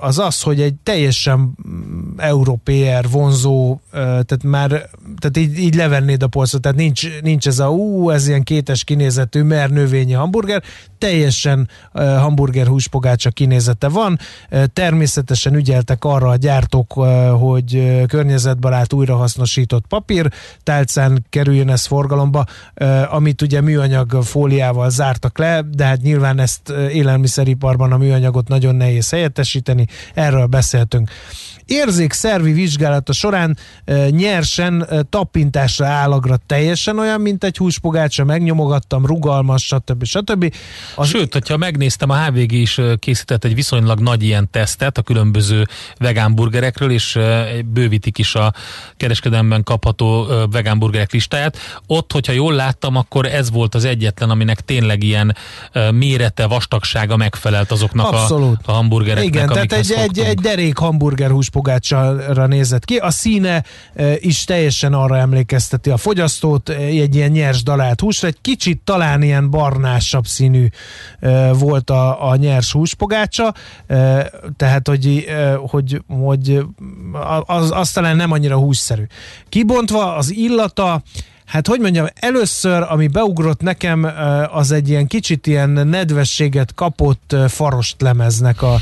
[0.00, 4.68] az az, hogy egy teljesen mm, európér vonzó, tehát már
[5.18, 8.84] tehát így, így levennéd a polcot, tehát nincs, nincs ez a ú, ez ilyen kétes
[8.84, 10.62] kinézetű, mert növényi hamburger,
[10.98, 14.18] teljesen hamburger húspogácsa kinézete van.
[14.72, 16.92] Természetesen ügyeltek arra a gyártók,
[17.38, 18.06] hogy uh,
[18.58, 20.30] környezetbarát újrahasznosított papír
[20.62, 22.44] tálcán kerüljön ez forgalomba,
[23.10, 29.10] amit ugye műanyag fóliával zártak le, de hát nyilván ezt élelmiszeriparban a műanyagot nagyon nehéz
[29.10, 31.10] helyettesíteni, erről beszéltünk.
[31.64, 33.56] Érzékszervi vizsgálata során
[34.10, 40.04] nyersen tapintásra állagra teljesen olyan, mint egy húspogácsa, megnyomogattam, rugalmas, stb.
[40.04, 40.54] stb.
[40.96, 41.08] Az...
[41.08, 45.66] Sőt, hogyha megnéztem, a HVG is készített egy viszonylag nagy ilyen tesztet a különböző
[45.98, 47.18] vegán burgerekről, és
[47.64, 48.47] bővítik is a
[48.96, 51.56] kereskedelemben kapható vegán burgerek listáját.
[51.86, 55.36] Ott, hogyha jól láttam, akkor ez volt az egyetlen, aminek tényleg ilyen
[55.90, 58.60] mérete, vastagsága megfelelt azoknak a, Abszolút.
[58.64, 62.96] a hamburgereknek, Igen, tehát egy, egy, egy derék hamburger húspogácsára nézett ki.
[62.96, 63.64] A színe
[64.16, 69.50] is teljesen arra emlékezteti a fogyasztót, egy ilyen nyers dalált húsra, egy kicsit talán ilyen
[69.50, 70.68] barnásabb színű
[71.52, 73.54] volt a, a nyers húspogácsa,
[74.56, 75.26] tehát hogy,
[75.56, 76.64] hogy, hogy
[77.46, 79.02] az, az talán nem annyira hússzerű.
[79.48, 81.02] Kibontva az illata,
[81.48, 84.10] Hát hogy mondjam, először, ami beugrott nekem,
[84.52, 88.76] az egy ilyen kicsit ilyen nedvességet kapott farost lemeznek a,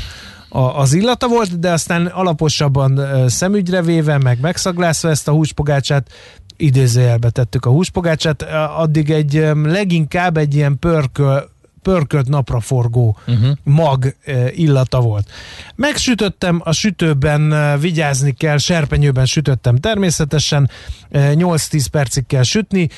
[0.49, 6.11] a, az illata volt, de aztán alaposabban szemügyre véve, meg megszaglászva ezt a húspogácsát,
[6.57, 8.41] idézőjelbe tettük a húspogácsát,
[8.77, 11.49] addig egy leginkább egy ilyen pörköl,
[11.87, 13.49] pörkölt napraforgó uh-huh.
[13.63, 15.29] mag ö, illata volt.
[15.75, 20.69] Megsütöttem, a sütőben ö, vigyázni kell, serpenyőben sütöttem természetesen,
[21.09, 22.89] ö, 8-10 percig kell sütni,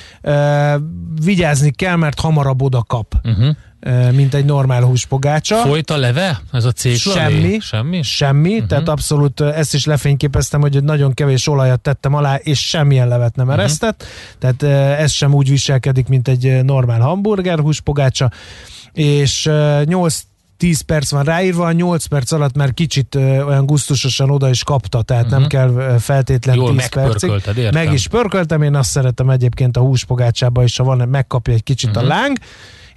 [1.24, 4.16] vigyázni kell, mert hamarabb oda kap, uh-huh.
[4.16, 5.56] mint egy normál húspogácsa.
[5.56, 6.42] Folyt a leve?
[6.52, 7.60] Ez a cég Semmi.
[7.60, 8.02] Semmi?
[8.04, 8.68] Semmi, uh-huh.
[8.68, 13.50] tehát abszolút ezt is lefényképeztem, hogy nagyon kevés olajat tettem alá, és semmilyen levet nem
[13.50, 14.56] eresztett, uh-huh.
[14.58, 18.32] tehát ez sem úgy viselkedik, mint egy normál hamburger húspogácsa,
[19.00, 20.22] és ö, 8
[20.58, 24.64] 10 perc van ráírva, a 8 perc alatt már kicsit ö, olyan gusztusosan oda is
[24.64, 25.40] kapta, tehát uh-huh.
[25.40, 27.30] nem kell ö, feltétlenül Jól 10 percig.
[27.30, 27.74] értem.
[27.74, 31.90] Meg is pörköltem, én azt szeretem egyébként a húspogácsába is, ha van, megkapja egy kicsit
[31.90, 32.04] uh-huh.
[32.04, 32.38] a láng,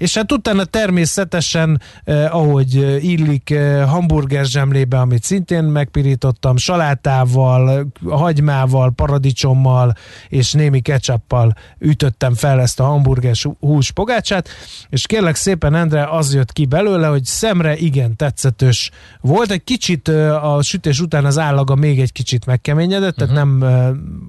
[0.03, 7.86] És hát utána természetesen, eh, ahogy eh, illik, eh, hamburger zsemlébe, amit szintén megpirítottam, salátával,
[8.09, 9.94] hagymával, paradicsommal
[10.28, 14.48] és némi ketchuppal ütöttem fel ezt a hamburger hús pogácsát,
[14.88, 18.90] és kérlek szépen, Endre, az jött ki belőle, hogy szemre igen tetszetős
[19.20, 19.50] volt.
[19.50, 23.88] Egy kicsit eh, a sütés után az állaga még egy kicsit megkeményedett, tehát nem, eh,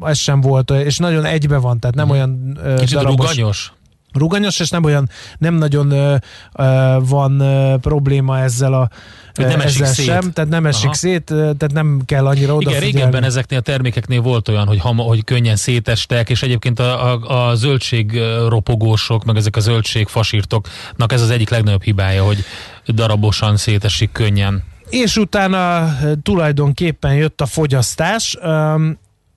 [0.09, 3.73] ez sem volt, és nagyon egybe van, tehát nem olyan eh, Kicsit darabos ruganyos?
[4.13, 6.15] Ruganyos, és nem olyan, nem nagyon ö,
[6.53, 8.89] ö, van ö, probléma ezzel a
[9.33, 10.05] Hogy nem esik ezzel szét.
[10.05, 10.93] sem, tehát nem esik Aha.
[10.93, 12.91] szét, tehát nem kell annyira Igen, odafigyelni.
[12.91, 17.49] régebben ezeknél a termékeknél volt olyan, hogy, hama, hogy könnyen szétestek, és egyébként a, a,
[17.49, 22.43] a zöldség ropogósok, meg ezek a zöldség fasírtoknak ez az egyik legnagyobb hibája, hogy
[22.85, 24.63] darabosan szétesik könnyen.
[24.89, 28.37] És utána tulajdonképpen jött a fogyasztás.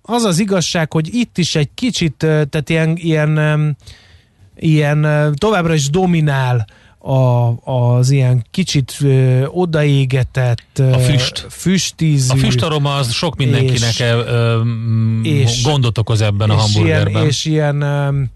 [0.03, 3.77] Az az igazság, hogy itt is egy kicsit, tehát ilyen, ilyen,
[4.59, 6.67] ilyen ö, továbbra is dominál
[6.99, 11.47] a, az ilyen kicsit ö, odaégetett A ö, füst.
[11.51, 16.61] füstízű A füstaroma az sok mindenkinek és- ö, m, és- gondot okoz ebben a és
[16.61, 17.13] hamburgerben.
[17.13, 18.27] Ilyen, és ilyen, öm,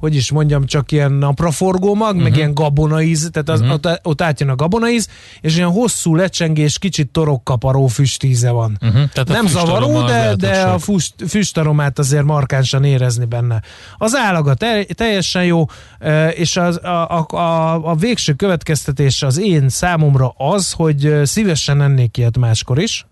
[0.00, 2.22] hogy is mondjam, csak ilyen napraforgó mag, uh-huh.
[2.22, 3.74] meg ilyen gabonaíz, tehát az, uh-huh.
[3.74, 5.08] ott, ott átjön a gabonaíz,
[5.40, 8.78] és ilyen hosszú lecsengés, kicsit torokkaparó füstíze van.
[8.80, 9.08] Uh-huh.
[9.12, 13.62] Tehát Nem zavaró, de, de a füst, füstaromát azért markánsan érezni benne.
[13.96, 15.64] Az állaga te, teljesen jó,
[16.30, 22.16] és az, a, a, a, a végső következtetés az én számomra az, hogy szívesen ennék
[22.16, 23.06] ilyet máskor is,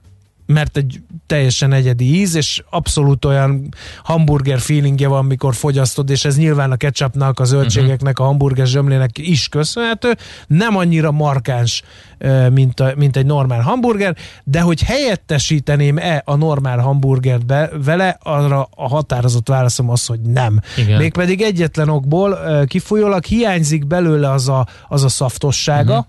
[0.53, 3.69] mert egy teljesen egyedi íz, és abszolút olyan
[4.03, 9.19] hamburger feelingje van, mikor fogyasztod, és ez nyilván a ketchupnak, a zöldségeknek, a hamburger zsömlének
[9.19, 10.17] is köszönhető.
[10.47, 11.83] Nem annyira markáns,
[12.53, 18.69] mint, a, mint egy normál hamburger, de hogy helyettesíteném-e a normál hamburgert be, vele, arra
[18.75, 20.61] a határozott válaszom az, hogy nem.
[20.77, 20.99] Igen.
[20.99, 26.07] Mégpedig egyetlen okból kifolyólag hiányzik belőle az a, az a szaftossága, Mhm.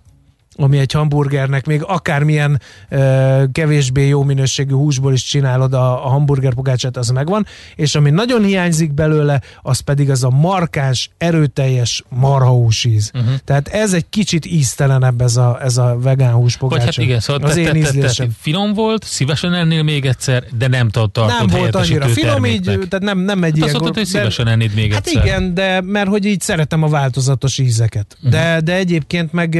[0.59, 6.53] Ami egy hamburgernek még akármilyen ö, kevésbé jó minőségű húsból is csinálod a, a hamburger
[6.53, 7.45] pogácsát, az megvan,
[7.75, 13.11] és ami nagyon hiányzik belőle, az pedig az a markáns, erőteljes marhahús íz.
[13.13, 13.23] Mhm.
[13.23, 13.39] Uh-huh.
[13.45, 17.47] Tehát ez egy kicsit íztelenebb ez a, ez a vegán hús Vagy hát igen, szóval
[17.47, 21.27] az te, én te, te, te, finom volt, szívesen ennél még egyszer, de nem tartott
[21.27, 23.69] Nem volt annyira finom, így, tehát nem, nem egy Hát ilyen...
[23.69, 25.25] azt mondtad, hogy szívesen ennéd még Hát egyszer.
[25.25, 28.17] igen, de mert hogy így szeretem a változatos ízeket.
[28.19, 28.31] Mhm.
[28.31, 29.55] De, de egyébként meg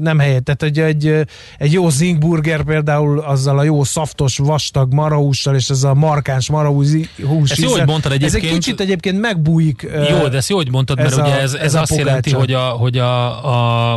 [0.00, 0.44] nem helyett.
[0.44, 1.26] Tehát egy, egy,
[1.58, 6.88] egy jó zingburger például azzal a jó szaftos, vastag marahússal és ez a markáns marahús
[7.22, 8.54] hús Ezt jó, hogy mondtad Ez egy egyébként.
[8.54, 9.88] kicsit egyébként megbújik.
[10.10, 12.30] Jó, de ezt jó, hogy mondtad, mert ez ugye ez, ez ez a azt jelenti,
[12.30, 13.94] hogy, a, hogy a, a,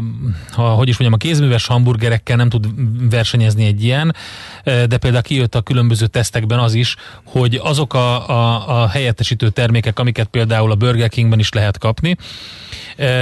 [0.55, 2.67] a, hogy is mondjam, a kézműves hamburgerekkel nem tud
[3.09, 4.15] versenyezni egy ilyen,
[4.63, 9.99] de például kijött a különböző tesztekben az is, hogy azok a, a, a helyettesítő termékek,
[9.99, 12.17] amiket például a Burger Kingben is lehet kapni,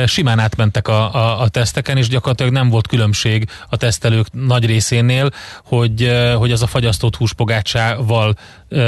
[0.06, 5.30] simán átmentek a, a, a teszteken, és gyakorlatilag nem volt különbség a tesztelők nagy részénél,
[5.64, 8.36] hogy, hogy az a fagyasztott húspogácsával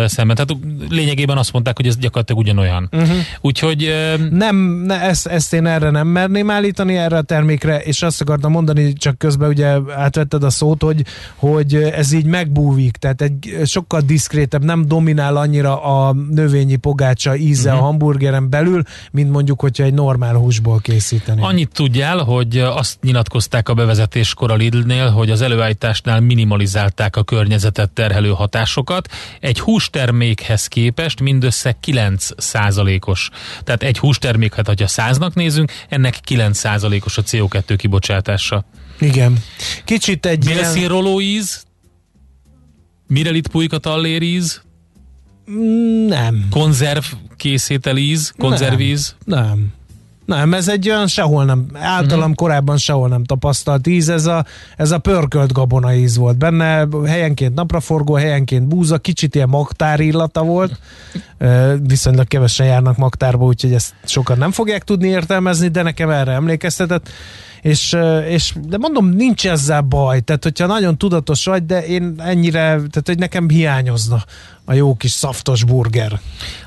[0.06, 0.36] szemben.
[0.36, 0.56] Tehát
[0.90, 2.90] lényegében azt mondták, hogy ez gyakorlatilag ugyanolyan.
[2.92, 3.18] Uh-huh.
[3.42, 3.94] Úgyhogy
[4.32, 4.56] Nem,
[4.86, 8.94] ne, ezt, ezt én erre nem merném állítani, erre a termékre, és azt akartam mondani,
[8.94, 11.04] csak közben ugye átvetted a szót, hogy,
[11.36, 17.62] hogy ez így megbúvik, tehát egy sokkal diszkrétebb, nem dominál annyira a növényi pogácsa íze
[17.64, 17.72] Mhm.
[17.72, 17.84] uh-huh.
[17.84, 21.42] a hamburgeren belül, mint mondjuk, hogyha egy normál húsból készíteni.
[21.42, 27.92] Annyit tudjál, hogy azt nyilatkozták a bevezetéskor a Lidlnél, hogy az előállításnál minimalizálták a környezetet
[27.92, 29.08] terhelő hatásokat.
[29.40, 33.30] Egy hústermékhez képest mindössze 9 százalékos.
[33.64, 38.66] Tehát egy hústermék, hát ha száznak nézünk, ennek 9 százalékos a CO2 kibocsátása.
[39.00, 39.40] Igen.
[39.86, 40.72] Kicsit egy Mire ilyen...
[40.72, 41.64] színroló íz?
[43.08, 44.62] Mire litpújik a talléríz?
[46.08, 46.48] Nem.
[46.50, 47.04] Konzerv
[47.38, 48.34] készétel íz?
[48.38, 49.16] Konzervíz?
[49.26, 49.46] Nem.
[49.46, 49.74] Nem,
[50.52, 52.36] ez egy olyan sehol nem, általam uh-huh.
[52.36, 54.46] korábban sehol nem tapasztalt íz, ez a,
[54.78, 60.44] ez a pörkölt gabona íz volt benne, helyenként napraforgó, helyenként búza, kicsit ilyen magtár illata
[60.44, 60.80] volt,
[61.88, 67.10] viszonylag kevesen járnak magtárba, úgyhogy ezt sokan nem fogják tudni értelmezni, de nekem erre emlékeztetett,
[67.64, 67.98] és,
[68.28, 73.04] és de mondom, nincs ezzel baj, tehát hogyha nagyon tudatos vagy, de én ennyire, tehát
[73.06, 74.24] hogy nekem hiányozna
[74.66, 76.20] a jó kis szaftos burger.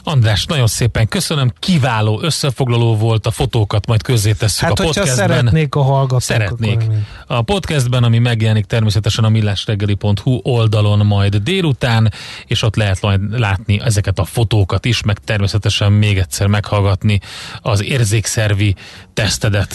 [0.02, 5.16] András, nagyon szépen köszönöm, kiváló összefoglaló volt, a fotókat majd közzétesszük Hát, a podcastben.
[5.16, 6.84] szeretnék a hallgatók, Szeretnék.
[7.26, 12.12] A podcastben, ami megjelenik természetesen a millásreggeli.hu oldalon majd délután,
[12.46, 17.20] és ott lehet majd látni ezeket a fotókat is, meg természetesen még egyszer meghallgatni
[17.62, 18.74] az érzékszervi
[19.14, 19.74] tesztedet.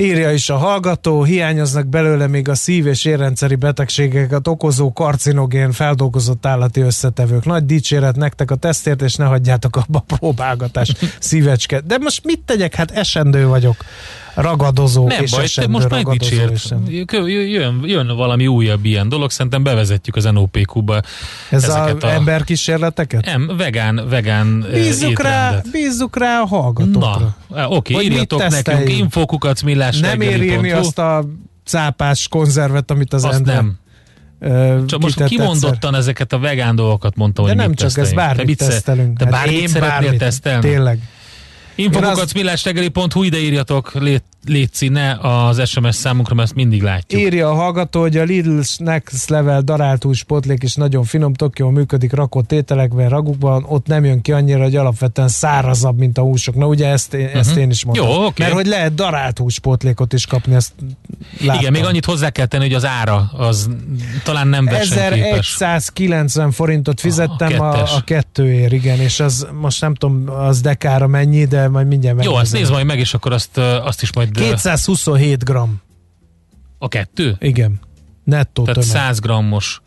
[0.00, 6.46] Írja is a hallgató, hiányoznak belőle még a szív- és érrendszeri betegségeket okozó karcinogén feldolgozott
[6.46, 7.44] állati összetevők.
[7.44, 11.80] Nagy dicséret nektek a tesztért, és ne hagyjátok abba a próbálgatás szívecske.
[11.80, 12.74] De most mit tegyek?
[12.74, 13.76] Hát esendő vagyok.
[14.40, 16.74] Ragadozó Nem és baj, te most megdicsért.
[17.26, 21.00] Jön, jön valami újabb ilyen dolog, szerintem bevezetjük az NOPQ-ba
[21.50, 22.10] Ez ezeket a, a...
[22.10, 23.24] emberkísérleteket?
[23.24, 25.70] Nem, vegán, vegán ö, Bízzuk rá, étrendet.
[25.72, 27.36] bízzuk rá a hallgatókra.
[27.48, 31.24] Na, oké, Vagy mit írjatok nekünk infokukat millás Nem ér írni azt a
[31.64, 33.78] cápás konzervet, amit az azt ember nem.
[34.40, 35.46] ö, Csak most kitett egyszer.
[35.46, 39.18] kimondottan ezeket a vegán dolgokat mondtam, De hogy nem csak ez, bármit te tesztelünk.
[39.18, 40.18] Te Hát bármit szeretnél bármit.
[40.18, 40.68] tesztelni?
[40.68, 40.98] Tényleg.
[41.74, 47.20] Én Infokukat millástegeli.hu, ide írjatok, lé, létszi, ne az SMS számunkra, mert ezt mindig látjuk.
[47.20, 51.72] Írja a hallgató, hogy a Lidl Next Level daráltús spotlék is nagyon finom, tök jól
[51.72, 56.54] működik rakott ételekben, ragukban, ott nem jön ki annyira, hogy alapvetően szárazabb, mint a húsok.
[56.54, 58.08] Na ugye ezt, én- ezt én is mondtam.
[58.08, 58.42] Jó, oké.
[58.42, 60.72] Mert hogy lehet darált húspotlékot is kapni, ezt
[61.40, 61.60] láttam.
[61.60, 63.68] Igen, még annyit hozzá kell tenni, hogy az ára az
[64.24, 65.54] talán nem versenyképes.
[65.54, 71.06] 1190 forintot fizettem A a, a kettőért, igen, és az most nem tudom, az dekára
[71.06, 74.29] mennyi, de majd mindjárt Jó, azt nézd majd meg, és akkor azt, azt is majd...
[74.38, 75.80] ö, 227 gram,
[76.78, 77.36] A kettő?
[77.40, 77.80] igen.
[78.24, 78.96] Nettó Tehát tömeg.
[78.96, 79.80] 100 grammos.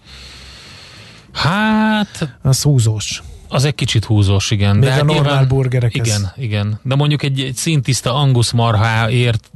[1.33, 3.21] Hát, Az húzós.
[3.47, 4.75] az egy kicsit húzós, igen.
[4.75, 6.07] Még de a hát normál nyilván- burgerekhez.
[6.07, 6.79] Igen, igen.
[6.83, 9.51] De mondjuk egy, egy szintiszta angus marháért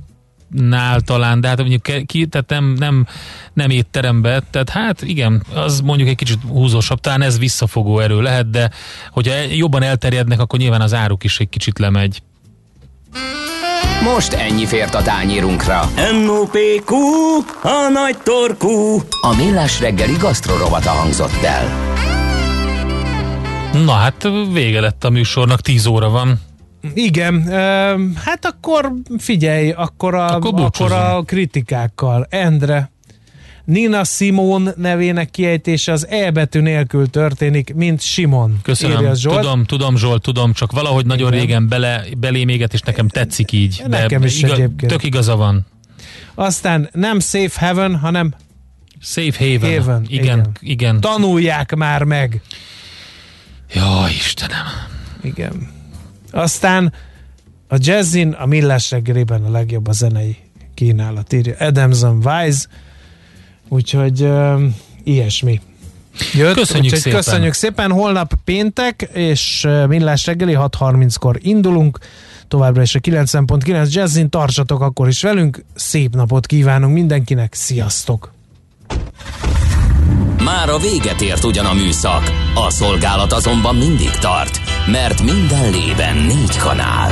[0.50, 3.08] nál talán, de hát mondjuk ki, tehát nem, nem,
[3.54, 8.50] nem étterembe, tehát hát igen, az mondjuk egy kicsit húzósabb, talán ez visszafogó erő lehet,
[8.50, 8.70] de
[9.12, 12.22] hogyha jobban elterjednek, akkor nyilván az áruk is egy kicsit lemegy.
[14.04, 15.82] Most ennyi fért a tányérunkra.
[16.26, 16.96] NOPQ,
[17.62, 19.02] a nagy torkú.
[19.22, 21.96] A Millás reggeli gasztrorovata hangzott el.
[23.86, 26.40] Na hát vége lett a műsornak, 10 óra van.
[26.94, 27.44] Igen,
[28.26, 32.28] hát akkor figyelj, akkor a, Akkor akkor, a kritikákkal.
[32.30, 32.92] Endre,
[33.68, 38.60] Nina Simon nevének kiejtése az E betű nélkül történik, mint Simon.
[38.62, 39.40] Köszönöm, írja Zsolt.
[39.40, 41.40] tudom, tudom Zsolt, tudom, csak valahogy nagyon Igen.
[41.40, 43.82] régen bele, beléméget, és nekem tetszik így.
[43.88, 44.92] Nekem is egyébként.
[44.92, 45.66] Tök igaza van.
[46.36, 48.34] Aztán nem Safe Heaven, hanem
[49.02, 49.78] Safe Haven.
[49.78, 50.52] Haven, igen, igen.
[50.60, 51.00] igen.
[51.00, 52.42] tanulják már meg.
[53.74, 54.66] Jaj, Istenem.
[55.22, 55.70] Igen.
[56.32, 56.94] Aztán
[57.68, 60.38] a jazzin, a millás reggelében a legjobb a zenei
[60.74, 62.66] kínálat, írja Adamson Wise,
[63.68, 64.62] úgyhogy uh,
[65.04, 65.62] ilyesmi.
[66.34, 67.20] Jött, Köszönjük szépen.
[67.20, 67.92] Köszönjük szépen.
[67.92, 72.00] Holnap péntek, és millás reggeli 6.30-kor indulunk.
[72.48, 75.64] Továbbra is a 90.9 Jazzin, tartsatok akkor is velünk.
[75.76, 77.54] Szép napot kívánunk mindenkinek.
[77.54, 78.36] Sziasztok!
[80.44, 84.60] Már a véget ért ugyan a műszak, a szolgálat azonban mindig tart,
[84.92, 87.12] mert minden lében négy kanál.